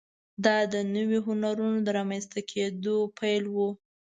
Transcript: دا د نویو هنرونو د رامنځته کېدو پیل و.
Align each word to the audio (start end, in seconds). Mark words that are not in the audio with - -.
دا 0.45 0.57
د 0.73 0.75
نویو 0.95 1.19
هنرونو 1.27 1.79
د 1.83 1.87
رامنځته 1.97 2.39
کېدو 2.51 2.97
پیل 3.19 3.43
و. 3.53 3.57